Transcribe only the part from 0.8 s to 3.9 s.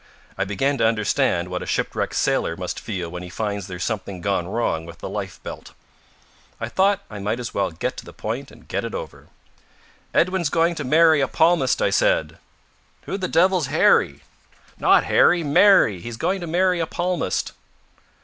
understand what a shipwrecked sailor must feel when he finds there's